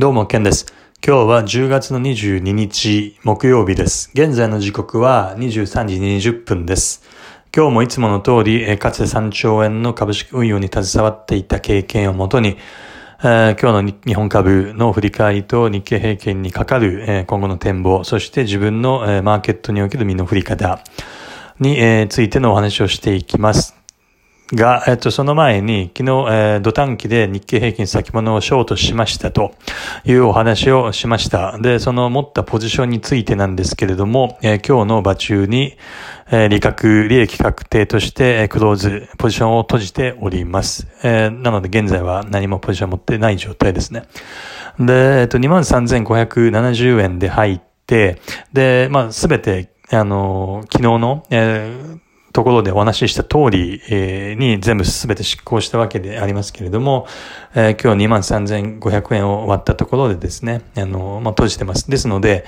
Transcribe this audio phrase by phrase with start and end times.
[0.00, 0.72] どうも、ケンです。
[1.04, 4.12] 今日は10月の22日木曜日です。
[4.14, 7.02] 現在の時刻は23時20分です。
[7.52, 12.58] 今日もいつもの通り、かつて3兆円の株式運用に携わっていた経験をもとに、
[13.20, 20.78] 今日の日本株の振り返りと日経平均にかかる、今後の展望、そして自分の、マーケットにおける身の振り方
[21.58, 23.77] に、ついてのお話をしていきます。
[24.52, 29.52] が、えっと、その前に、昨日、えー、土短期で日経平均先物をショートしましたと
[30.04, 31.58] いうお話をしました。
[31.58, 35.76] で、その持ったポジションについてなんですけれども、えー、今日の場中に、
[36.30, 40.88] えー、利確、利益確定として、えー、クローズ、ポジションを閉じております。
[41.02, 44.04] えー、なので現在は何もポジション持ってない状態ですね。
[44.78, 48.20] で、えっと、23,570円で入って、
[48.52, 52.07] で、まあ、すべて、あの、昨日の、えー
[52.38, 57.08] ところでお話しした通り、え、に全部すべて執行したわけでありますけれども、
[57.56, 61.90] え、今日23,500円を割ったところでですね、あの、まあ、閉じてます。
[61.90, 62.44] ですので、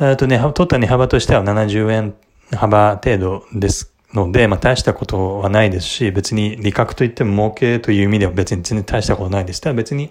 [0.00, 2.14] えっ、とね、取った値幅としては70円
[2.56, 9.60] 幅程度ですので、まあ、大したことはないですし、別に利確といっても儲けという意味では別に全然大したことないです。
[9.60, 10.08] ただ別に、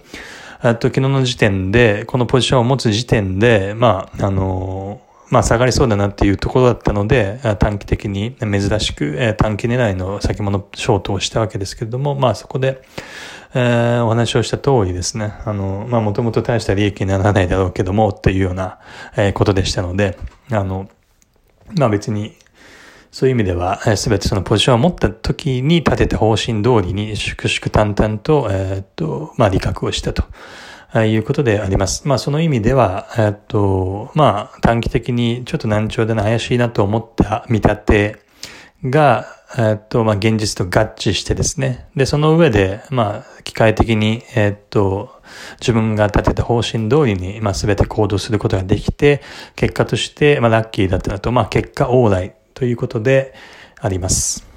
[0.64, 12.82] えっと、昨日の時点で、このポジションを持つ時点で、まあ、あのまあ下がりそうだなっていうところだったので、短期的に珍しく短期狙いの先物ショートをしたわけですけれども、まあそこで、
[13.54, 18.80] えー、お話をした通りですね、あの、まあもともと大した利益にならないだろうけども、っていうような、
[19.16, 20.18] えことでしたので、
[20.52, 20.90] あの、
[21.78, 22.36] まあ別に、
[23.12, 30.24] そういう意味では、すべてそのポジションを持った時に立てた方針通りに、粛々淡々と、えー、っと、まあ利確をしたと。
[30.96, 32.08] いうことであります。
[32.08, 38.18] まあその意味では、えっと、まあ短期的にちょっと難聴で怪しいなと思った見立て
[38.84, 41.88] が、えっと、まあ現実と合致してですね。
[41.96, 45.12] で、その上で、まあ機械的に、えっと、
[45.60, 49.22] 自分が立てた方針通りに、まあ全て行動することができて、
[49.56, 53.36] 結果として、まあラッキーだったのと、まあ結果往来ということで
[53.80, 54.49] あります。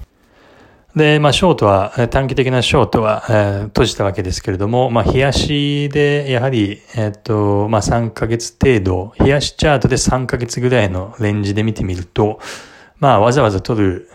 [0.94, 12.40] で、まあ、ショートは、短期的なショートは、えー、閉じたわけですけれども、まあ、冷やしで、やはり、えっ、と、まあ、3ヶ月程度、冷やしチャートで3ヶ月ぐらいのレンジで見てみると、
[12.98, 14.10] まあ、わざわざ取る、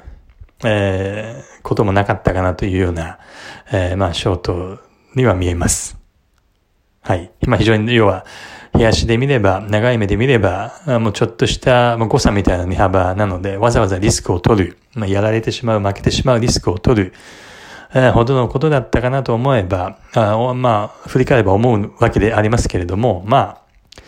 [0.64, 3.18] えー、こともなかったかなというような、
[3.72, 4.80] えー、まあ、ショート
[5.16, 5.98] には見えます。
[7.02, 7.32] はい。
[7.48, 8.24] まあ、非常に、要は、
[8.78, 17.14] 冷やしで見れば、長い目で見れば、もうちょっとした誤差みたいな値幅なので、わざわざリスクを取る、まあ、やられてしまう、負けてしまうリスクを取る、
[17.96, 24.02] えー、ほどのことだったかなと思えば、あまあ、振り返れば思うわけでありますけれども、まあ、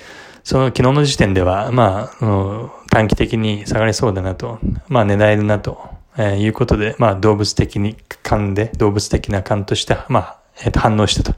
[0.43, 5.79] その昨日の時点では、まあ、短期的に下がりそうだなと、まあ狙えるなと、
[6.15, 11.37] えー、いうことで、まあ動物的に勘で、動物的な勘として、まあえっ、と、反応したと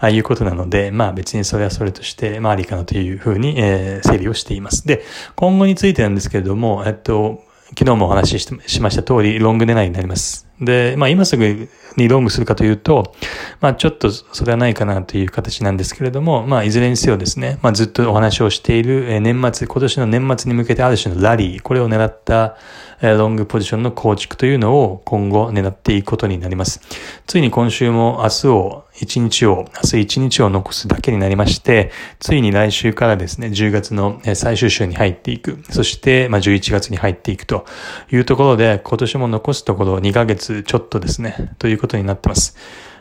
[0.00, 4.86] あいうことなので、まあ別にそれはそれとして、まあありかなというふうに、えー、整理をしています。
[4.86, 10.47] で、今後についてなんですけれども、えっと、昨日もお話ししました通り、ロング狙いになります。
[10.60, 13.14] で、まあ今すぐにロングするかというと、
[13.60, 22.56] まあちょっとそれはないかなという形なんですけれども、まあいずれにせよですね、まあずっとお話をしている年末、今年の年末に向けてある種のラリー、これを狙った
[23.00, 26.80] ロングポジションの構築というのを今後狙っていくことになります。
[27.26, 35.62] ついに今週も明日を、1日を、明日1日を残すだけになりまして、ついに来週からですね、10月の最終週に入っていく。
[35.70, 37.64] そして、まあ11月に入っていくと
[38.10, 42.56] いうところで、今年も残すところ2ヶ月ちょっとですね、ということになってます。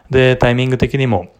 [0.10, 1.34] で、タイミング的にも、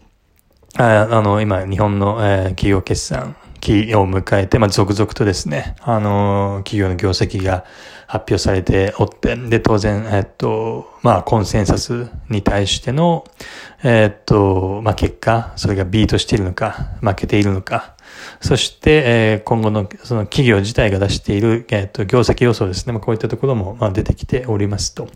[0.78, 7.66] ああの、今、日本の、えー、企業決算期を迎えて、まあ、続々とですね、あの、企業の業績が
[8.08, 13.26] 発表されておって、で、当然、えっと、まあ、コンセンサスに対しての、
[13.84, 17.97] えっと、まあ、結果、それがビートしているのか、負けているのか、
[18.42, 25.08] そして、えー、今後のその企業自体が出している、えっと、業績予想ですね、まあ、こういったところも、まあ、出てきておりますと。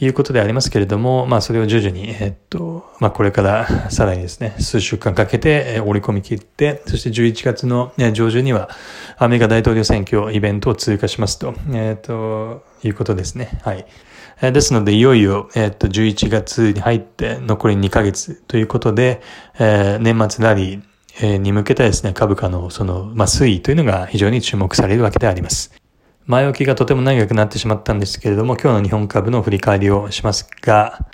[0.00, 8.70] いうことでありますけれども、まあそれを徐々に、えっと、まあこれからさらにですね、数週間かけてえ織り込み切って、そして11月の上旬には
[9.16, 13.58] アメリカ大統領選挙イベントを通過しますと、えっと、いうことですね。
[13.62, 13.86] はい。
[14.40, 19.20] ですので、いよいよ、えっと、11月に入って残り2ヶ月ということで、
[19.58, 20.82] えー、年末ラリー
[21.20, 25.72] に向けたですね、株価のその、まあ、推移というのが非常に注目されるわけであります。
[26.26, 31.06] 前置きがとても長くなってしまったんですけれども、今日の日本株の振り返りをしますが、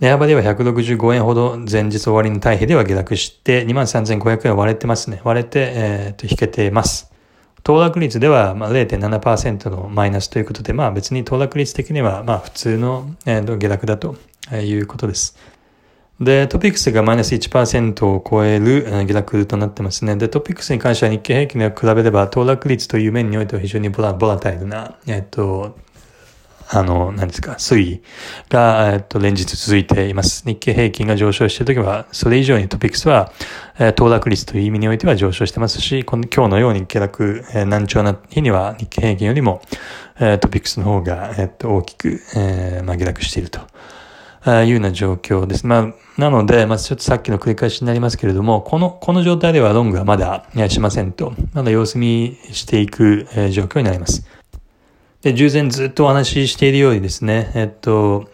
[0.00, 5.20] 値幅では165円ほど前日終わりの対比では下落して、23,500円割れてますね。
[5.24, 7.10] 割れて、えっ、と、引けてます。
[7.62, 14.16] 騰落率ではまあ0.7%のマイナスということで、まあ別に騰落率的にはまあ普通の、えー、下落だと
[14.52, 15.36] いうことです。
[16.20, 20.16] で、トピックスがマイナス1%を超える下落となってますね。
[20.16, 25.78] で、トピックスに関しては日経平均に比べれば、騰落率という面においては非常にボラボラタイルな、えっと、
[26.68, 28.02] あの、何ですか、推移
[28.50, 30.44] が、えっと、連日続いています。
[30.46, 33.32] 日経平均が上昇しているときは、それ以上にトピックスは、
[33.78, 39.62] え、騰落率という意味においては上昇してますし、この今日のように下落、え、難聴な日には日経平均よりも、
[40.20, 43.60] え、トピックスの方が、えっと、大きく、えー、まあ、下落していると。
[44.42, 45.66] あいうような状況です。
[45.66, 54.26] まあ、なので、まあ、ちょっとさっきの繰り返しになりますけれども、この、この状態ではロングはまだしませんと、まだ様子見していく、え、状況になります。
[55.22, 58.30] で、従前ずっとお話ししているようにですね、えっと、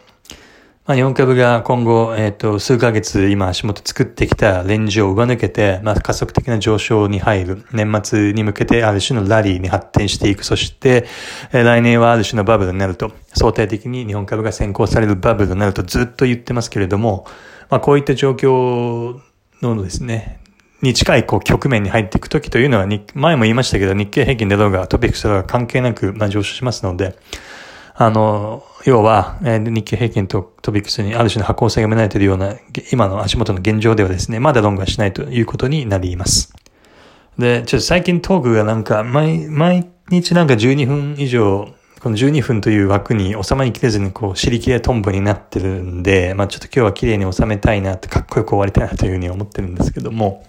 [0.86, 7.64] まあ、日本株が今後、えっ、と、数ヶ月今足元作ってきたレンジを上抜けて、まあ、加速的な上昇に入る。
[7.72, 10.44] 年末に向けてある種のラリーに発展していく。
[10.44, 11.04] そして、
[11.52, 17.26] えー、来年はある種のバブルになると、相対的に日本株が先行されるバブルになるとずっと言ってますけれども、
[17.68, 19.18] まあ、こういった状況
[19.62, 20.38] のですね、
[20.82, 27.16] に近いこう局面に入っていくときというのは、前も言いましたけど、日経平均でどうがトピックスが関係なく、まあ、上昇しますので、
[27.98, 32.54] あの、要は、え、日経平均とトピックスにある種の箱を狭められているような、
[32.92, 36.52] 今の足元の現状ではですね、まだロングはしないということになります。
[37.38, 41.68] で、ちょっと最近トークがなんか、毎、毎日なんか12分以上、
[42.02, 50.44] この12分という枠に収まりきれずにこう、尻切れトンボになってるんで、まあちょっと今日は綺麗に収めたいなって、かっこよく終わりたいなというふうに思ってるんですけども。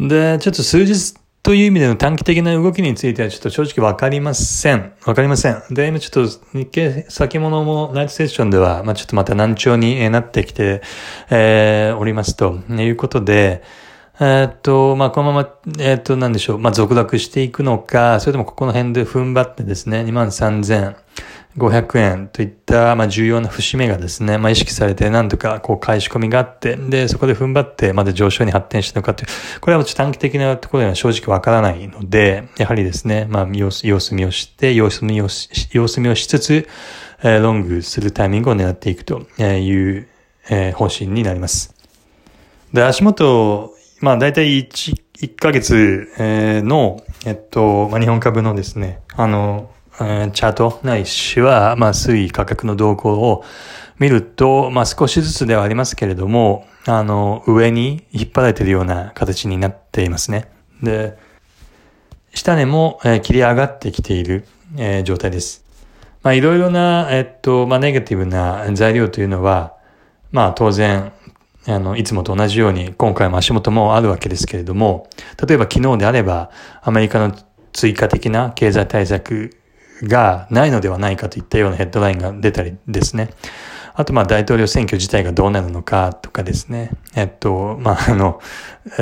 [0.00, 1.14] で、ちょっと数日
[1.46, 4.94] という意味での短期的な動きについてはちょっと正直わかりません。
[5.04, 5.62] わかりません。
[5.70, 10.82] で、今ちょっと日経先物もナイトセッションでは、まあちょっとまた難聴になってきて、
[11.30, 13.62] えー、おりますということで、
[14.18, 16.58] え、っと、まあ、このまま、えー、っと、なんでしょう。
[16.58, 20.96] まあ、続落していくのか、それともここの辺で踏ん張ってですね、2万3000、
[21.56, 36.68] 500円といった、まあ、重要な節目がですね、まあ、意識されて、なんとか、こう、返し込みがあって、で、そこで踏ん張って、まだ上昇に発展したのかという、これはちょっと短期的なところでは正直わからないので、やはりですね、まあ、様子、様子見をして、様子見をし、様子見をしつつ、
[37.22, 40.08] えー、ロングするタイミングを狙っていくという、
[40.50, 41.74] えー、方針になります。
[42.74, 53.44] で、足元、まあ、だいたい1、1ヶ月、えー、の、えっと、まあ、日本株のですね、あの、チャートないしは、まあ、推移価格の動向を
[53.98, 60.50] 見ると、まあ、少しずつではありますけれども、あの、上に引っ張られているような形になっていますね。
[60.82, 61.16] で、
[62.34, 64.46] 下根も、えー、切り上がってきている、
[64.76, 65.64] えー、状態です。
[66.22, 69.74] まあ、いろいろな、えっと、まあ、ネガティブな材料というのは、
[70.30, 71.12] まあ、当然、
[71.66, 75.08] あの、いつもと同じように、今回も足元もあるわけですけれども、
[75.46, 76.50] 例えば昨日であれば、
[76.82, 77.34] アメリカの
[77.72, 79.56] 追加的な経済対策
[80.02, 83.30] がないのではないかといったようなヘッドラインが出たりですね。
[83.98, 86.90] あと、まあ、大統領選挙自体がどうなるのかとかですね。
[87.14, 88.40] えっと、まあ、あの、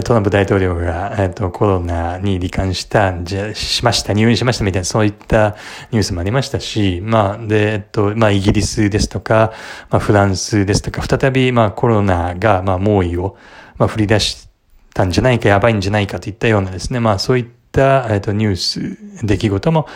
[0.05, 5.57] トランプ大統領が、えっと、コロナに罹患した、じゃ、しました、入院しましたみたいな、そういった
[5.91, 9.53] ニュースもありましたし、まあ、で、えっと、まあ、イギリスですとか、
[9.91, 13.37] まあ、フランスですとか、再び、まあ、コロナが、まあ、猛威を、
[13.79, 14.49] まあ、振り出し
[14.95, 19.89] たんじゃないか、やばいんじゃないかといったようなですね、まあ、そういった、えっと、ニュース、出来事も、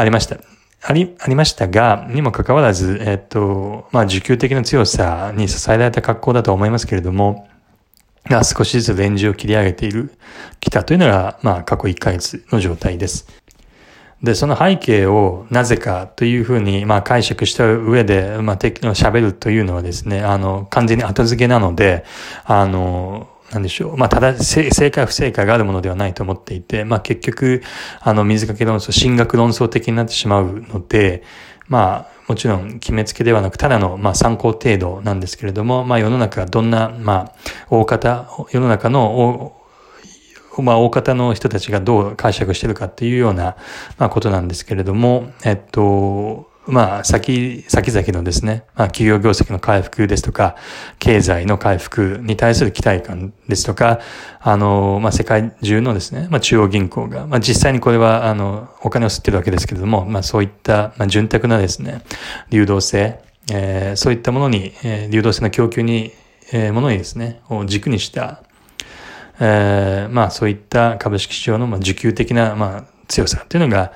[0.00, 0.38] ありました。
[0.82, 7.48] あり、ありましたが、にもかかわらず、えっと、まあ、需給的な強さに支えられた格好だと思いますけれども、
[8.28, 10.12] が少しずつレンジを切り上げている、
[10.60, 13.26] 来たというのが、まあ、過去1ヶ月の状態です。
[14.22, 22.04] で、その背景をなぜかというふうに、まあ、解釈した上で、まあ、喋るというのはですね、あの、完全に後付けなので、
[22.44, 23.96] あの、なんでしょう。
[23.96, 27.62] まあ、ただ、正解不正解があるものではないと思っていて、まあ、結局、
[28.00, 31.24] あの、水かけ論争、進学論争的になってしまうので、
[31.66, 37.34] まあ、もちろん決めつけではなく、ただの、まあ、参考程度なんですけれども、まあ、世の中どんな、まあ、
[37.70, 39.56] 大方、世の中の、
[40.58, 43.56] まあ、大方の人たちがどう解釈してるかっていうような、
[43.98, 50.56] まあ、ことなんですけれども、えっと、まあ、先、先々のですね、まあ、企業業績の回復ですとか、
[50.98, 54.00] 経済の回復に対する期待感ですとか、
[54.40, 62.02] あの、まあ、世界中のですね、まあ、中央銀行が、まあ、実際にこれは、あの、お金を吸ってるわけですけれども、まあ、そういった、まあ、潤沢なですね、
[62.50, 63.20] 流動性、
[63.52, 66.12] えー、そういったものに、えー、流動性の供給に、
[66.52, 68.42] えー、ものにですね、を軸にした、
[69.40, 73.92] えー、まあ、そういった株式市場の、まあ、需給的な、まあ、強さというのが、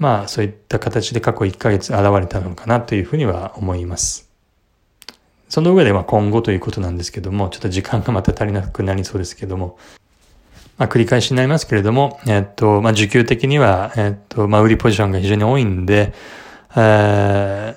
[0.00, 4.30] まあそういった形で過去1ヶ月現れたのかなというふうには思います。
[5.50, 9.78] その上でま今後ということなんですけども、ちょっと時間がまた足りなくなりそうですけども、
[10.78, 16.14] まあ繰り返しになりますけれども、えっと、まあ需給的には、えっと、まあ売りポジションが非常に多いんで、
[16.76, 17.76] え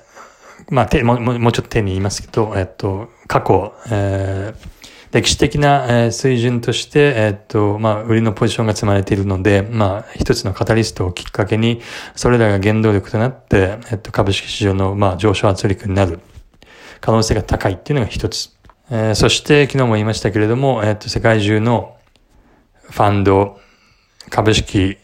[0.70, 4.68] まあ、もももうちょっと手に言いますけど、えっと、過去、えー、
[5.14, 11.80] 歴史的な水準として、えっと、まあ、売りのポジションが積まれているので、まあ、一つのカタリストをきっかけに、
[12.16, 16.18] それらが原動力となって、えっと、株式市場の、まあ、上昇圧力になる
[17.00, 18.56] 可能性が高いっていうのが一つ。
[18.90, 21.96] えー、そして、昨日も言いましたけれども、えっと、世界中の
[22.80, 23.60] ファンド、
[24.30, 24.98] 株式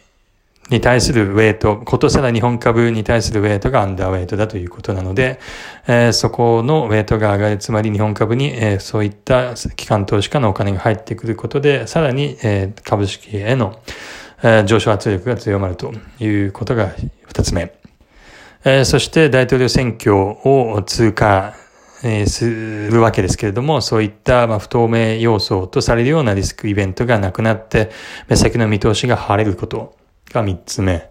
[0.71, 5.41] に対するウェイト、ことさら日本株に対するウェイトがアンダーウェイトだということなので、
[5.87, 13.81] えー、そこのウェイトが上がる、つまり日本株に、えー、そういった機関投資家のお金が入ってくることで、さらに、えー、株式への、
[14.43, 16.95] えー、上昇圧力が強まるということが
[17.27, 17.75] 二つ目。
[18.65, 21.55] えー、そして大統領選挙を通過
[22.03, 27.91] え、するわけですけれども、そういったま不透明要素とされるようなリスクイベントがなくなって、
[28.29, 30.00] 目先の見通しが晴れること
[30.32, 31.10] が三つ目。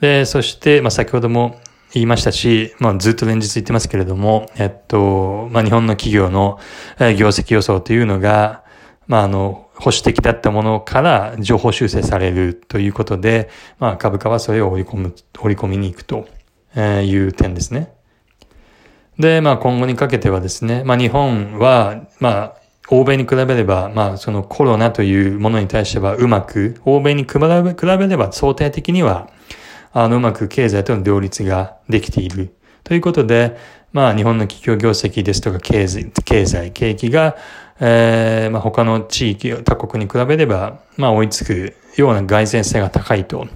[0.00, 1.60] で、そして、まあ先ほども
[1.92, 6.58] 言いましたし、まあずっと連日言ってますけれども、えっと、まあ日本の企業の
[6.98, 8.64] 業績予想というのが、
[9.06, 16.26] まああの、保守的だったものから情報修正されるということで、まあ株価はそれを織り込む、織り込みに行くと
[16.76, 17.92] いう点ですね。
[19.18, 29.30] で、まあ今後にかけてはですね、まあ日本は、まあ欧米に比べれば、まあそのコロナというものに対してはうまく、欧米に比べれば相対的には、
[29.92, 32.54] あのうまく経済との両立ができている。
[32.82, 33.56] ということで、
[33.92, 37.36] まあ日本の企業業績ですとか経済、経済、景気が、
[37.80, 43.46] えー、まあ他の地域、他国に比べれば、まあ追いつくような蓋然性が高いと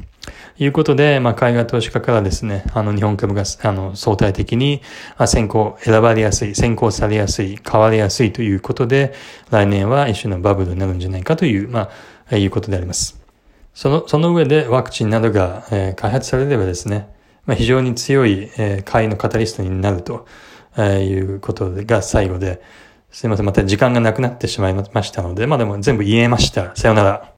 [0.58, 4.82] いうことで、まあ、海外投資家からですね、あの、日本株が、あの、相対的に、
[5.26, 9.14] 先行、選ばれやすい、先行されやすい、買われやすいということで、
[9.50, 11.90] 来年は一種のバブルになるんじゃないかという、ま
[12.30, 13.20] あ、いうことであります。
[13.72, 17.08] その、その上でワクチンなどが、えー、開発されればですね、
[17.46, 20.26] まあ、非常に強い、えー、買いのカタリストになると、
[20.76, 22.60] えー、いうことが最後で、
[23.10, 26.74] すいません、また時間がなくなってしまいましたので、まあでも全部言えました。
[26.76, 27.26] さよなら。